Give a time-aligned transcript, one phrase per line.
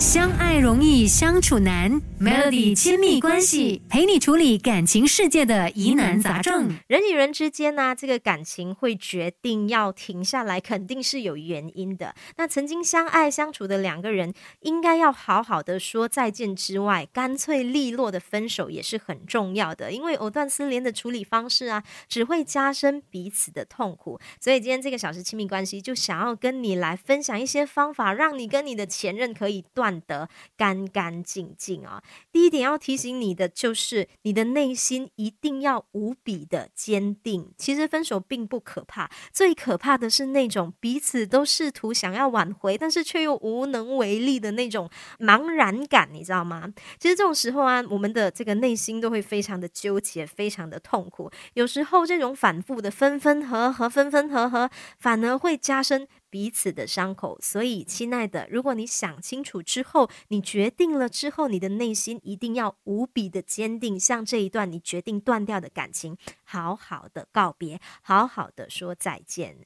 [0.00, 6.74] 相爱容易相处难，Melody 亲密关系陪你处理感情世界的疑难杂症。
[6.86, 12.14] 人与人之间呢，这个感情会决定要停下来，肯定是有原因的。
[12.38, 19.92] 那曾经相爱相处的两个人，应该要好好的说再见之外，干脆利落的分手也是很重要的。
[19.92, 24.18] 因为藕断丝连的处理方式啊，只会加深彼此的痛苦。
[24.40, 29.89] 所以今天这个小时亲密关系就想要跟你来分享一些方法，让你跟你的前任可以断。
[29.98, 30.28] 得
[30.58, 32.02] 干干净净啊！
[32.30, 37.50] 第一点要提醒你的就是，你的内心一定要无比的坚定。
[37.56, 46.68] 其实分手并不可怕，最可怕的是那种彼此都试图想要挽回，但是却又无能为力的那种茫然感，你知道吗？
[46.98, 51.30] 其实这种时候啊，我们的这个内心都会非常的纠结，非常的痛苦。
[51.54, 56.06] 有时候这种反复的分分合合、分分合合，反而会加深。
[56.30, 69.58] 彼此的伤口，所以，亲爱的，如果你想清楚之后，你决定了之后，你的内心一定要无比的坚定，像这一段你决定断掉的感情，好好的告别，好好的说再见。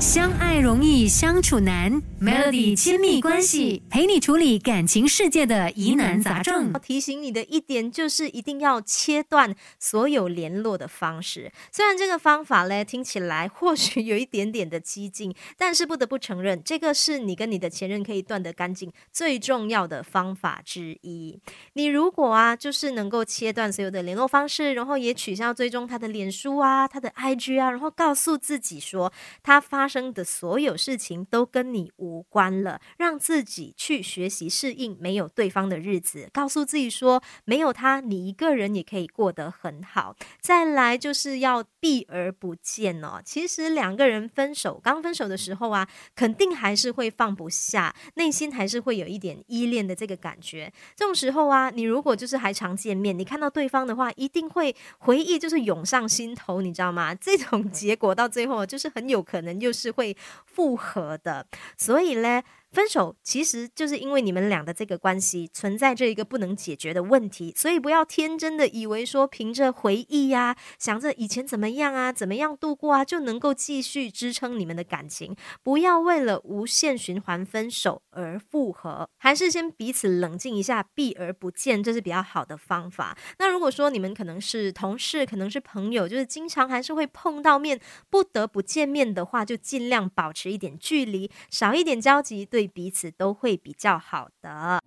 [0.00, 6.72] 相爱容易相处难，Melody 亲密关系陪你处理感情世界的疑难杂症。
[6.72, 11.52] 要提醒你的一点就是，一定要切断所有联络的方式。
[11.70, 21.38] 虽然这个方法呢听起来或许有一点点的激进， 但是不得不承认，这个是你跟你的前任可以断得干净最重要的方法之一。
[21.74, 29.89] 你如果啊，就是能够切断所有的联络方式，然后也取消追踪他的脸书啊、他的 IG 啊，然后告诉自己说他发。
[29.90, 40.14] 生的所有事情都跟你无关了，让自己去学习适应没有对方的日子，告诉自己说，没有他，你一个人也可以过得很好。
[40.40, 43.20] 再来就是要避而不见哦。
[43.24, 50.72] 其实两个人分手，刚分手的时候啊，肯定还是会放不下，内心还是会有一点依恋的这个感觉。
[50.94, 57.12] 这种时候啊，你如果就是还常见面，你看到对方的话，一定会回忆就是涌上心头，你知道吗？
[57.16, 59.79] 这种结果到最后就是很有可能又是。
[59.80, 61.46] 是会复合的，
[61.76, 62.42] 所以呢。
[62.72, 75.34] 分手其实就是因为你们俩的这个关系存在这一个不能解决的问题，所以不要天真的以为说凭着回忆呀，想着以前怎么样啊，怎么样度过啊，就能够继续支撑你们的感情。
[75.64, 83.18] 不要为了无限循环分手而复合，还是先彼此冷静一下，避而不见，这是比较好的方法。
[83.40, 92.59] 那如果说你们可能是同事，可能是朋友，就是经常还是会碰到面，不得不见面的话，就尽量保持一点距离，少一点交集，对。
[92.60, 94.82] 对彼此都会比较好的。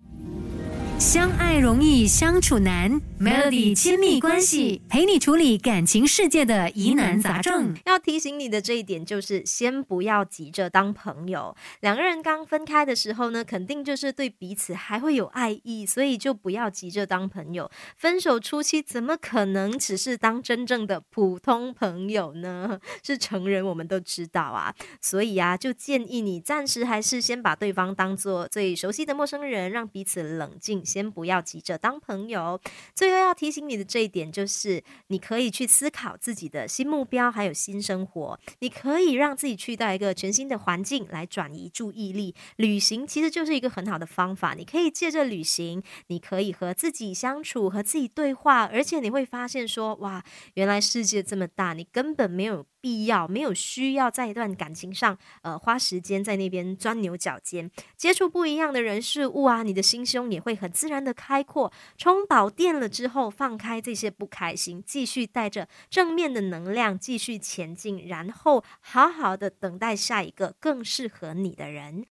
[1.04, 7.76] 相爱容易相处难，Melody 亲密关系陪你处理感情世界的疑难杂症。
[7.84, 11.54] 要提醒你的这一点就是，先不要急着当朋友。
[11.80, 17.70] 两个人刚分开的时候呢，肯定就是对彼此还会有爱意，所以就不要急着当朋友。
[17.98, 22.80] 分手初期怎么可能只是当真正的普通朋友呢？
[23.02, 24.74] 是成人，我们都知道啊。
[25.02, 30.82] 所以啊，就建议你暂时还是先把对方当做最熟悉的陌生人，让彼此冷静。
[30.94, 32.60] 先不要急着当朋友。
[32.94, 38.38] 最后要提醒你的这一点就是，你可以去思考自己的新目标，还有新生活。
[38.60, 42.32] 你可以让自己去到一个全新的环境来转移注意力。
[42.56, 44.54] 旅行其实就是一个很好的方法。
[44.54, 50.22] 你可以借着旅行，你可以和自己相处，和自己对话，而且你会发现说，哇，
[50.54, 52.64] 原来世界这么大，你根本没有。
[52.84, 61.72] 必要没有需要在一段感情上，呃，花时间在那边钻牛角尖，接触不一样的人事物啊，你的心胸也会很自然的开阔。
[61.96, 72.02] 充饱电了之后，放开这些不开心，继续带着正面的能量继续前进，然后好好的等待下一个更适合你的人。